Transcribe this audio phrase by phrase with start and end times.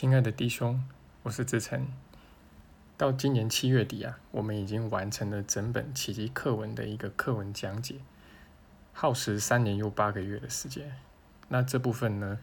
[0.00, 0.82] 亲爱的弟兄，
[1.24, 1.86] 我是志成。
[2.96, 7.96] 到今年七月底啊，我们已经完成了整本奇迹课文的一个课文讲解，
[8.94, 10.96] 耗时三年又八个月的时间。
[11.48, 12.38] 那这部分呢，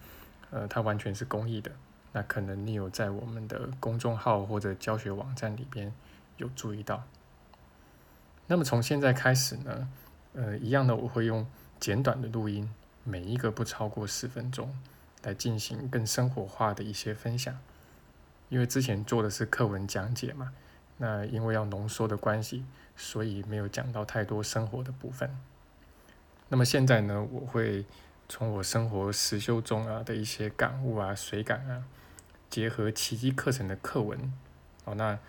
[0.52, 1.72] 呃，它完全是公益的。
[2.12, 5.92] 那可能你有在我们的公众号或者教学网站里边
[6.38, 7.06] 有注意到。
[8.46, 9.90] 那么从现在开始呢，
[10.34, 11.48] 呃，一样的我会用
[11.80, 12.72] 简短的录音，
[13.04, 14.78] 每一个不超过十分钟。
[15.28, 17.60] 来进行更生活化的一些分享，
[18.48, 20.54] 因为之前做的是课文讲解嘛，
[21.00, 22.64] 那因为要浓缩的关系，
[22.96, 25.30] 所以没有讲到太多生活的部分。
[26.48, 27.84] 那么现在呢，我会
[28.30, 31.84] 从我生活实修中啊的一些感悟啊、随感啊，
[32.50, 34.32] 结合奇迹课程的课文，
[34.86, 35.20] 哦，那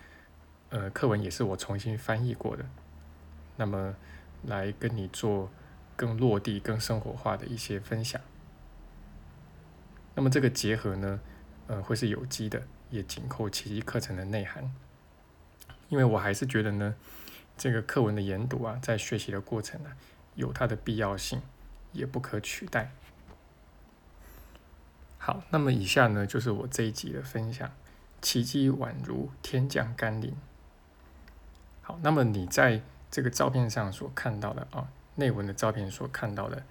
[0.71, 2.65] 呃课文也是我重新翻译过的，
[3.57, 3.97] 那么
[4.45, 5.51] 来跟你做
[5.97, 8.21] 更落地、更生活化的一些分享。
[10.19, 11.21] 那么这个结合呢，
[11.69, 14.69] 呃，会是有机的，也紧扣奇迹课程的内涵。
[15.89, 16.97] 因为我还是觉得呢，
[17.57, 19.93] 这个课文的研读啊，在学习的过程呢，
[20.35, 21.41] 有它的必要性，
[21.93, 22.91] 也不可取代。
[25.19, 27.71] 好，那么以下呢，就是我这一集的分享：
[28.21, 30.37] 奇迹宛如天降甘霖。
[31.81, 36.65] 好，那么你在这个照片上所看到的啊，内文的照片所看到的。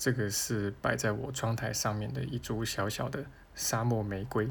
[0.00, 4.50] 这个是摆在我窗台上面的一株小小的沙漠玫瑰。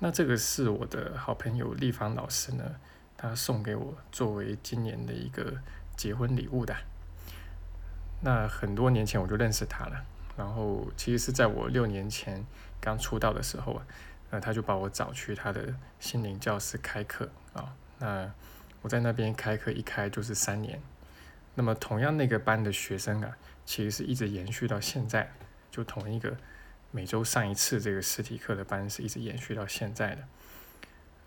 [0.00, 2.64] 那这个是我的好朋友立方老师呢，
[3.16, 5.58] 他送给我作为今年的一个
[5.96, 6.74] 结婚礼物的。
[8.20, 10.04] 那很多年前我就认识他了，
[10.36, 12.44] 然后其实是在我六年前
[12.80, 13.86] 刚出道的时候啊，
[14.32, 17.72] 那他就把我找去他的心灵教室开课啊。
[18.00, 18.28] 那
[18.82, 20.82] 我在那边开课一开就是三年。
[21.58, 23.36] 那么同样那个班的学生啊。
[23.68, 25.30] 其实是一直延续到现在，
[25.70, 26.34] 就同一个
[26.90, 30.22] 每周上一次这个实体课的班是一直延续到现在的。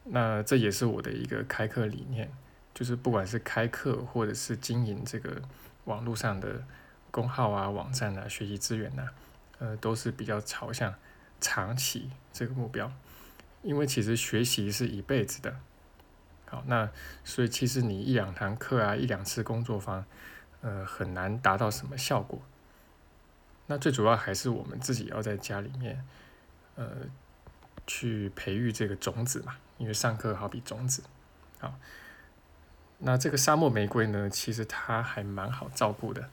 [0.05, 2.31] 那这也是我的一个开课理念，
[2.73, 5.39] 就是不管是开课或者是经营这个
[5.85, 6.63] 网络上的
[7.11, 9.07] 公号啊、网站啊、学习资源呐，
[9.59, 10.95] 呃，都是比较朝向
[11.39, 12.91] 长期这个目标。
[13.61, 15.59] 因为其实学习是一辈子的。
[16.51, 16.87] 好，那
[17.23, 20.05] 所以其实你一两堂课啊，一两次工作坊。
[20.63, 22.39] 呃，很难达到什么效果。
[23.65, 26.05] 那最主要还是我们自己要在家里面，
[26.75, 26.87] 呃，
[27.87, 29.55] 去培育这个种子嘛。
[29.79, 31.01] 因为上课好比种子，
[31.57, 31.73] 好。
[32.99, 36.29] 那这个沙漠玫瑰呢，其实它还蛮好照顾的，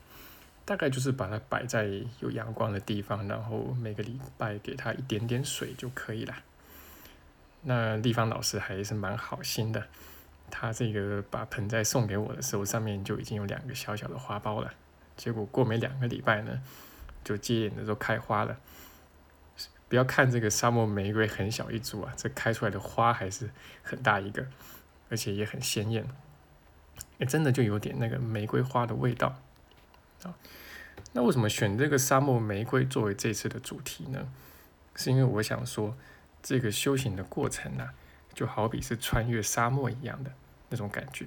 [0.67, 1.89] 大概就是把它摆在
[2.21, 6.35] 有阳光的地方，然后每个礼拜给它一点点水就可以了。
[7.69, 9.87] 那立方老师还是蛮好心的。
[10.51, 14.73] 他这个把盆栽送给我的时候，上面就已经有两个小小的花苞了。
[15.19, 16.63] 结果过没两个礼拜呢，
[17.23, 18.57] 就接连的都开花了。
[19.87, 23.51] 不要看这个沙漠玫瑰很小一株啊，这开出来的花还是
[23.83, 24.47] 很大一个，
[25.11, 26.09] 而且也很鲜艳。
[27.19, 29.39] 哎，真的就有点那个玫瑰花的味道。
[30.23, 30.35] 啊，
[31.13, 34.33] 那为什么选这个沙漠玫瑰作为这次的主题呢？
[34.97, 35.95] 是因为我想说，
[36.49, 37.91] 这个修行的过程呢。
[38.35, 40.31] 就好比是穿越沙漠一样的
[40.69, 41.27] 那种感觉。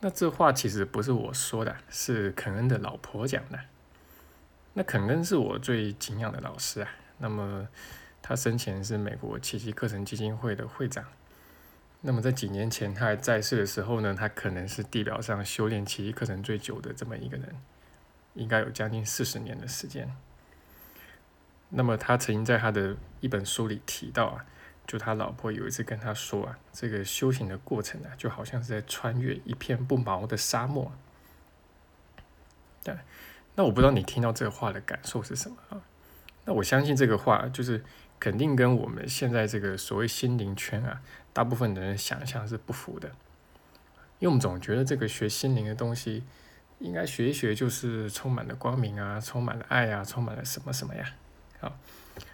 [0.00, 3.58] 那这话其实不是我说的，是肯恩的老婆讲的。
[4.74, 6.90] 那肯恩是我最敬仰的老师啊。
[7.16, 7.66] 那么
[8.20, 11.06] 他生前是美国奇迹课程基金会的会长。
[12.02, 17.56] 那么在几年前他还在世的时候呢，他可能是地表上修炼奇迹课程最久的这么一个人，
[18.34, 20.14] 应该有将近四十年的时间。
[21.72, 24.44] 那么他曾经在他的一本书里提到啊。
[24.84, 30.92] 就他老婆有一次跟他说啊，这个修行的过程啊，就好像是在穿越一片不毛的沙漠。
[32.82, 32.98] 对，
[33.54, 35.80] 那我不知道你听到这个话的感受是什么啊？
[36.44, 37.82] 那我相信这个话就是
[38.18, 41.00] 肯定跟我们现在这个所谓心灵圈啊，
[41.32, 43.08] 大部分的人想象是不符的。
[44.18, 46.24] 因为我们总觉得这个学心灵的东西，
[46.80, 51.06] 应该学一学就是充满了光明啊，充满了爱啊，充满了什么什么呀？
[51.62, 51.72] 啊。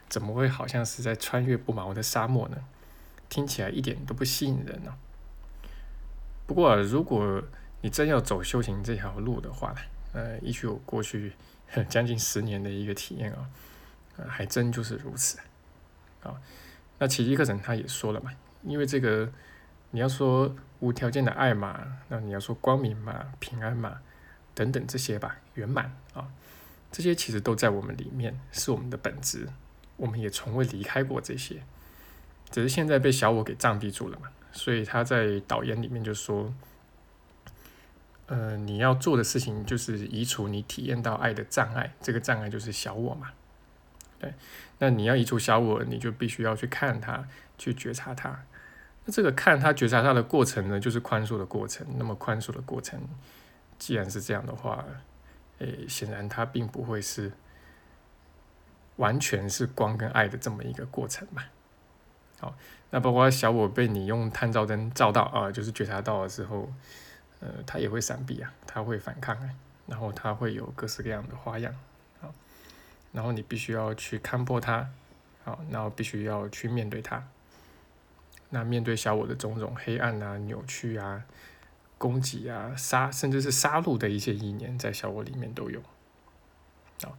[0.09, 2.57] 怎么会好像是在穿越不毛的沙漠呢？
[3.29, 4.95] 听起来一点都不吸引人呢。
[6.47, 7.43] 不过，如果
[7.83, 9.81] 你真要走修行这条路的话呢，
[10.15, 11.35] 呃，依据我过去
[11.91, 13.51] 将近十年的一个体验啊，
[14.17, 15.39] 呃，还真就是如此。
[16.23, 16.41] 啊，
[16.99, 18.33] 那奇迹课程他也说了嘛，
[18.63, 19.31] 因为这个
[19.91, 24.01] 你要说无条件的爱嘛，那你要说光明嘛、平安嘛
[24.55, 26.27] 等等这些吧，圆满啊，
[26.91, 29.49] 这些其实都在我们里面，是我们的本质。
[29.97, 31.63] 我们也从未离开过这些，
[32.51, 34.29] 只是现在被小我给障蔽住了嘛。
[34.53, 36.55] 所以他在导言里面就说
[38.27, 43.33] ：“呃，你要做的事情就是移除你体验到爱的障碍，这个障碍就是小我嘛。
[44.21, 44.33] 对，
[44.79, 47.27] 那你要移除小我，你就必须要去看它，
[47.59, 48.45] 去觉察它。
[49.05, 51.87] 那这个看它、觉察它的过程呢，就是宽恕的过程。
[51.97, 53.01] 那么宽恕的过程，
[53.79, 54.85] 既然是这样的话，
[55.59, 57.33] 诶，显然它并不会是
[58.97, 61.45] 完全是光跟爱的这么一个过程嘛。
[62.41, 62.55] 好，
[62.91, 66.73] 那包括小我被你用探照灯照到啊，就是觉察到了之后，
[67.41, 69.51] 呃，它也会闪避啊，它会反抗啊，
[69.87, 71.75] 然后它会有各式各样的花样。
[73.11, 74.87] 然后你必须要去看破它，
[75.43, 77.27] 好，然后必须要去面对它。
[78.51, 81.25] 那面对小我的种种黑暗啊、扭曲啊、
[81.99, 85.81] 攻击啊、杀，甚至是杀戮的一些意念，在小我里面都有。
[87.03, 87.13] 啊，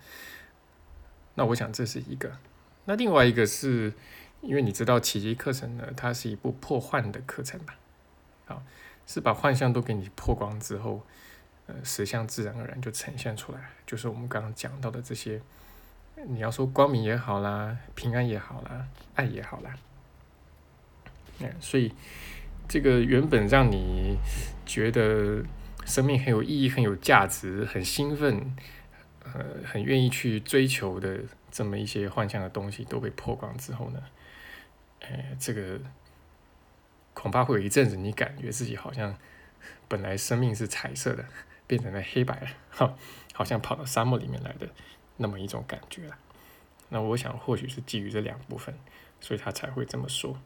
[1.36, 2.40] 那我想这是一个。
[2.86, 3.94] 那另外一个是，
[4.42, 7.76] 因为你知道奇迹课程呢，它是一部破幻的课程吧？
[8.48, 8.64] 啊，
[9.06, 11.06] 是把幻象都给你破光之后，
[11.68, 15.42] 呃，实相自然而然就呈现出来，就是我们刚刚讲到的这些。
[16.28, 18.86] 你要说光明也好啦，平安也好啦，
[19.16, 19.74] 爱也好啦，
[21.40, 21.94] 嗯，所以
[22.70, 24.18] 这个原本让你
[24.66, 25.44] 觉得
[25.86, 28.56] 生命很有意义、很有价值、很兴奋、
[29.24, 31.20] 呃，很愿意去追求的
[31.50, 34.00] 这么一些幻象的东西都被破光之后呢，
[35.02, 35.82] 哎，这个
[37.16, 39.18] 恐怕会有一阵子，你感觉自己好像
[39.88, 41.26] 本来生命是彩色的，
[41.66, 42.96] 变成了黑白了，哈，
[43.34, 44.70] 好像跑到沙漠里面来的。
[45.18, 46.18] 那么一种感觉了，
[46.88, 48.74] 那我想或许是基于这两部分，
[49.20, 50.40] 所以他才会这么说。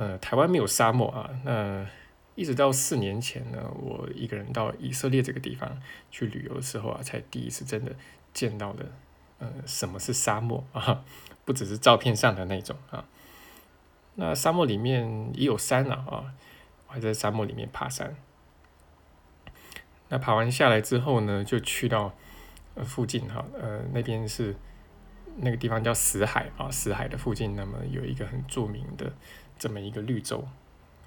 [0.00, 1.86] 呃，台湾没有沙漠啊，那
[2.34, 5.78] 一直到四年前呢，我一个人到以色列这个地方
[6.10, 7.94] 去旅游的时候啊，才第一次真的
[8.32, 8.86] 见到的，
[9.40, 11.04] 呃，什么是沙漠啊？
[11.44, 13.04] 不只是照片上的那种啊。
[14.14, 16.32] 那沙漠里面也有山了啊，
[16.88, 18.16] 我还在沙漠里面爬山。
[20.08, 22.14] 那爬完下来之后呢，就去到。
[22.84, 24.54] 附近哈，呃，那边是
[25.36, 29.12] 那个地方叫死海啊，死海的附近，那么有一个很著名的
[29.58, 30.46] 这么一个绿洲，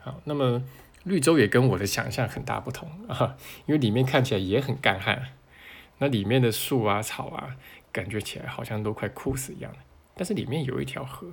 [0.01, 0.63] 好，那么
[1.03, 5.33] 绿洲也跟我的想象很大不同啊，因为里面看起来也很干旱，
[5.99, 7.57] 那里面的树啊草啊，
[7.91, 9.71] 感觉起来好像都快枯死一样，
[10.15, 11.27] 但是里面有一条河，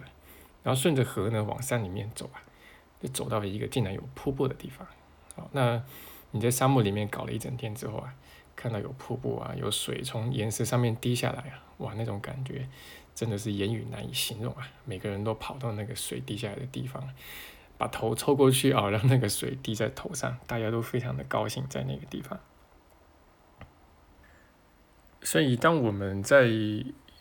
[0.63, 2.43] 然后顺着河呢往山里面走啊，
[3.01, 4.87] 就走到了一个竟然有瀑布的地方，
[5.35, 5.83] 好，那
[6.33, 8.15] 你在沙漠里面搞了一整天之后啊。
[8.61, 12.69] 看到有瀑布啊，有水从岩石上面滴下来啊，哇，那种感觉
[13.15, 14.69] 真的是言语难以形容啊！
[14.85, 17.09] 每个人都跑到那个水滴下来的地方，
[17.79, 22.39] 把头凑过去啊，让那个水滴在头上，大家都非常的高兴在那个地方。
[25.23, 26.47] 所以，当我们在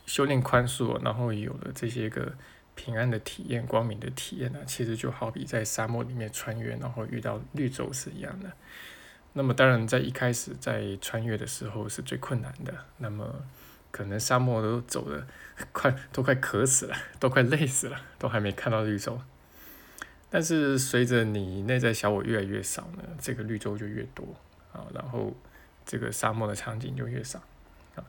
[0.06, 2.33] 修炼宽恕，然后有了这些个
[2.75, 8.51] 平安的体验、光明的体验呢，其实就好比在沙漠里面穿越，然后遇到绿洲是一样的。
[9.33, 12.73] 那么当然，在一开始在穿越的时候是最困难的。
[12.97, 13.43] 那么
[13.91, 15.25] 可能沙漠都走的
[15.71, 19.21] 快，都快渴死了，都快累死了，都还没看到绿洲。
[20.31, 24.25] 但是随着你内在小我越来越少呢，这个绿洲就越多
[24.73, 25.33] 啊，然后
[25.85, 27.39] 这个沙漠的场景就越少
[27.95, 28.03] 啊。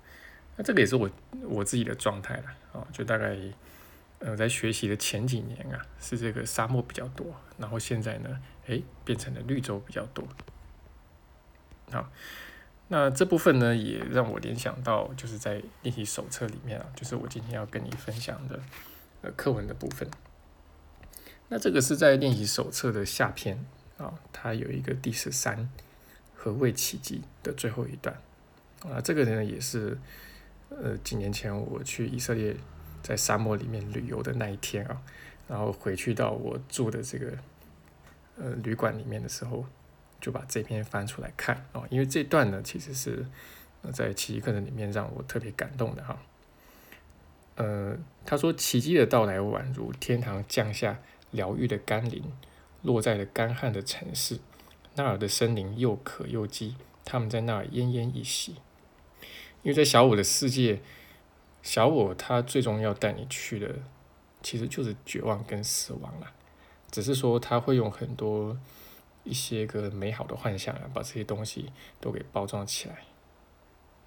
[0.57, 1.09] 那这个也是我
[1.45, 3.37] 我自己的状态了啊，就大概
[4.19, 7.27] 呃在学习的前几年啊，是这个沙漠比较多，
[7.59, 10.27] 然后现在呢，诶，变成了绿洲比较多。
[11.93, 12.09] 好，
[12.87, 18.61] 那这部分呢，也让我联想到，就是在练习手册里面啊，就是我今天要跟你分享的
[19.23, 20.09] 呃课文的部分。
[21.49, 23.65] 那这个是在练习手册的下篇
[23.99, 25.69] 啊，它有一个第十三
[26.37, 28.17] 何谓奇迹的最后一段
[28.89, 29.99] 啊，这个呢也是
[30.69, 32.55] 呃几年前我去以色列
[33.03, 35.03] 在沙漠里面旅游的那一天啊，
[35.49, 37.33] 然后回去到我住的这个
[38.39, 39.67] 呃旅馆里面的时候。
[40.21, 43.25] 就把这篇翻出来看哦，因为这段呢，其实是
[43.93, 46.21] 在奇迹课程里面让我特别感动的哈。
[47.57, 47.97] 呃，
[48.27, 50.99] 他说奇迹的到来宛如天堂降下
[51.31, 52.23] 疗愈的甘霖，
[52.83, 54.39] 落在了干旱的城市，
[54.95, 58.57] 那儿的森林又渴又饥，他们在那儿奄奄一息。
[59.63, 60.81] 因为在小我的世界，
[61.63, 63.77] 小我他最终要带你去的，
[64.43, 66.33] 其实就是绝望跟死亡了，
[66.91, 68.59] 只是说他会用很多。
[69.25, 73.05] 一些个美好的幻想啊，把这些东西都给包装起来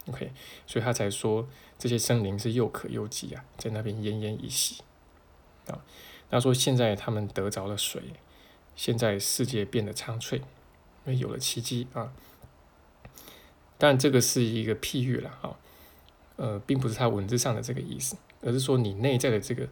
[0.08, 0.32] ，OK，
[0.66, 4.84] 所以他才说这些生灵是又渴又饥啊，在那边奄奄一息
[5.68, 5.84] 啊。
[6.30, 8.02] 他说现在他们得着了水，
[8.76, 12.12] 现在世界变得苍翠，因为有了奇迹啊。
[13.78, 15.60] 但这个是一个譬喻了啊，
[16.38, 19.68] 呃，并不是他文字上的这个意思，而是说你内在的这个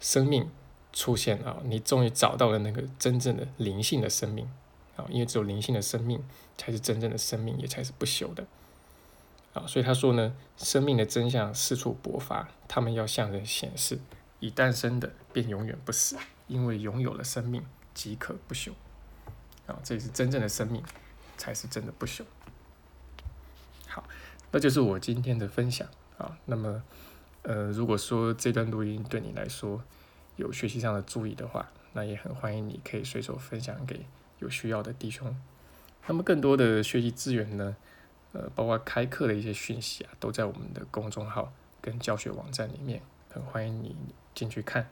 [0.00, 0.50] 生命
[0.92, 4.50] 出现啊，你终于找到了那个真正的灵性的生命。
[4.96, 6.22] 啊，因为只有灵性的生命
[6.56, 8.46] 才是真正的生命，也才是不朽的。
[9.52, 13.98] 啊，所以他说呢，生命的真相四处勃发，他们要向人显示，
[14.40, 16.16] 已诞生的便永远不死，
[16.48, 18.72] 因为拥有了生命即可不朽。
[19.66, 20.82] 啊，这也是真正的生命，
[21.36, 22.22] 才是真的不朽。
[23.86, 24.04] 好，
[24.50, 26.36] 那就是我今天的分享啊。
[26.46, 26.82] 那么，
[27.42, 29.82] 呃，如果说这段录音对你来说
[30.36, 34.04] 有学习上的注意的话，那也很欢迎你可以随手分享给
[34.38, 35.36] 有需要的弟兄。
[36.06, 37.76] 那么更多的学习资源呢，
[38.32, 43.00] 呃，包括开课的一些讯息啊，都在我们的公众号跟教学网站里面，
[43.30, 43.96] 很欢迎你
[44.34, 44.88] 进去看。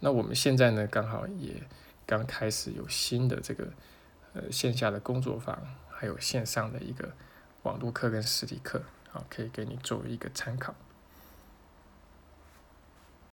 [0.00, 1.62] 那我们现在呢，刚好也
[2.06, 3.68] 刚开始有新的这个
[4.32, 7.12] 呃线下的工作坊，还有线上的一个
[7.64, 10.74] 网络课跟实体课，好，可以给你作为一个参考。